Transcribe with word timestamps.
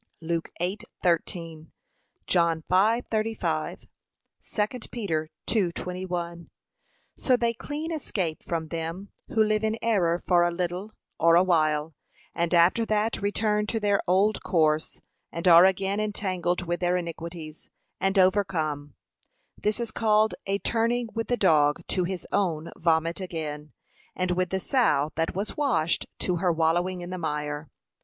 (Luke 0.19 0.49
8:13, 0.59 1.67
John 2.25 2.63
5:35, 2.71 3.85
2 4.43 4.79
Peter 4.89 5.29
2:21) 5.45 6.47
So 7.15 7.37
they 7.37 7.53
clean 7.53 7.91
escape 7.91 8.41
from 8.41 8.69
them, 8.69 9.09
who 9.27 9.43
live 9.43 9.63
in 9.63 9.77
error 9.79 10.17
for 10.17 10.41
a 10.41 10.49
little, 10.49 10.93
or 11.19 11.35
awhile; 11.35 11.93
and 12.33 12.51
after 12.51 12.83
that 12.87 13.21
return 13.21 13.67
to 13.67 13.79
their 13.79 14.01
old 14.07 14.41
course, 14.41 15.01
and 15.31 15.47
are 15.47 15.65
again 15.65 15.99
entangled 15.99 16.63
with 16.65 16.79
their 16.79 16.97
iniquities 16.97 17.69
and 17.99 18.17
overcome. 18.17 18.95
This 19.55 19.79
is 19.79 19.91
called, 19.91 20.33
'A 20.47 20.57
turning 20.65 21.09
with 21.13 21.27
the 21.27 21.37
dog 21.37 21.85
to 21.89 22.05
his 22.05 22.25
own 22.31 22.71
vomit 22.75 23.21
again, 23.21 23.71
and 24.15 24.31
with 24.31 24.49
the 24.49 24.59
sow 24.59 25.11
that 25.13 25.35
was 25.35 25.55
washed, 25.55 26.07
to 26.21 26.37
her 26.37 26.51
wallowing 26.51 27.01
in 27.01 27.11
the 27.11 27.19
mire.' 27.19 27.69